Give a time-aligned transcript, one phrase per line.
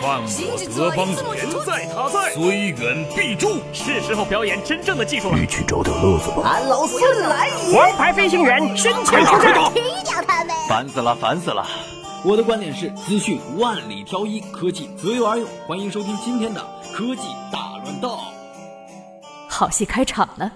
[0.00, 3.60] 犯我德邦言在他在，虽远必诛。
[3.72, 5.38] 是时候表演真正的技术了。
[5.38, 6.42] 一起找点乐子吧。
[6.44, 7.78] 俺老孙来也！
[7.78, 10.56] 王牌飞行员身前出战，踢掉他们！
[10.68, 11.66] 烦死了，烦死了！
[12.24, 15.46] 我的观点是：资讯万里挑一，科技择优而用。
[15.66, 17.22] 欢迎收听今天的科技
[17.52, 18.18] 大乱斗。
[19.48, 20.50] 好戏开场了。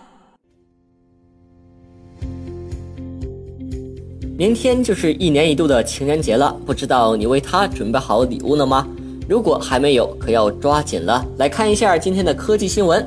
[4.37, 8.89] 明天就是一年一度的情人节了，不知道你为他准备好礼物了吗？
[9.27, 11.25] 如果还没有，可要抓紧了。
[11.39, 13.03] 来看一下今天的科技新闻。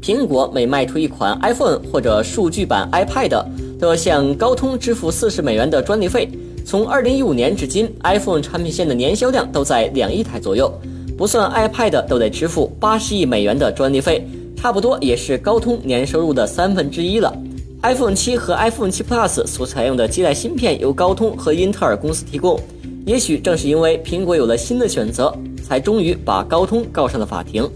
[0.00, 3.44] 苹果每卖出一款 iPhone 或者数据版 iPad，
[3.78, 6.28] 都要向高通支付四十美元的专利费。
[6.64, 10.72] 从二零一五年至今，iPhone 产品线的年销量都在两亿台左右，
[11.18, 14.24] 不算 iPad 都得支付八十亿美元的专利费，
[14.56, 17.36] 差不多也是高通年收入的三分之一了。
[17.82, 22.60] iPhone 七和 iPhone 七 Plus 所采用的基带芯片由高通和英特尔公司提供。
[23.06, 25.34] 也许正是因为苹果有了新的选择，
[25.66, 27.68] 才终于把高通告上了法庭。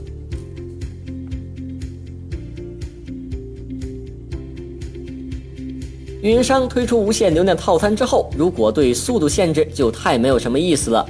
[6.23, 11.07] 运营商推出无限流量套餐之后，如果对速度限制，就太没有什么意思了。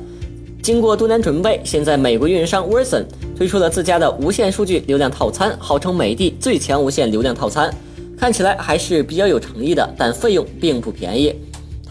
[0.63, 3.05] 经过多年准备，现在美国运营商 Verizon
[3.37, 7.73] 推出了自家的无线数据流量套餐，号称美的最强无线流量套餐。
[8.17, 11.35] 看起来还是比较有诚意的，但费用并不便宜。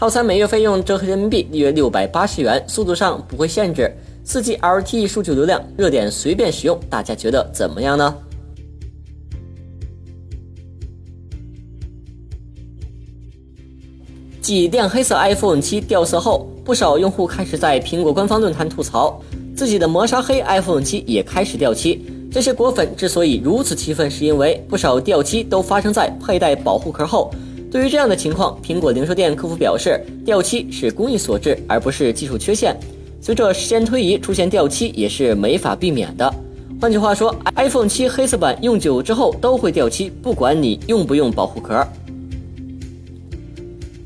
[0.04, 3.90] 套餐每月费用折合人民币约六百八十元，速度上不会限制，
[4.22, 6.78] 四 G LTE 数据流量，热点随便使用。
[6.90, 8.14] 大家觉得怎么样呢？
[14.42, 19.18] 继亮黑色 iPhone 七掉色后，不少用户开始在苹果官方论坛吐槽，
[19.56, 22.04] 自己的磨砂黑 iPhone 七也开始掉漆。
[22.30, 27.32] 这些果粉之所以如此气愤，是因为不少掉漆都发生在佩戴保护壳后。
[27.74, 32.78] 对于这样的情况，苹果零售店客服表示，掉漆是工艺所致，而不是技术缺陷。
[33.20, 36.32] 随着时间推移，出现掉漆也是没法避免的。
[36.80, 41.84] 换句话说，iPhone 七黑色版用久之后都会掉漆，不管你用不用保护壳。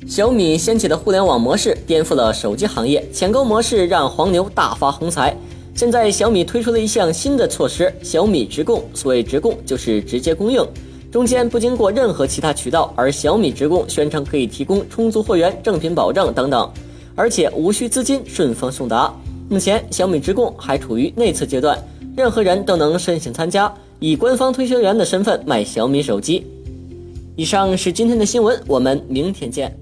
[0.07, 5.37] 小米掀起的互联网模式颠覆了手机行业，抢购模式让黄牛大发横财。
[5.75, 8.83] 现在小米推出了一项新的措施，小米直供。
[8.95, 10.67] 所谓直供，就是直接供应，
[11.11, 12.93] 中间不经过任何其他渠道。
[12.97, 16.71] 而小米直供宣称可以提供充足货源、正品保障等等，
[17.15, 19.13] 而且无需资金，顺丰送达。
[19.49, 21.83] 目前小米直供还处于内测阶段，
[22.17, 26.47] 任何人都能申请参加，以官方推销员的身份卖小米手机。
[27.35, 29.75] 以上是今天的新闻，我们明天见。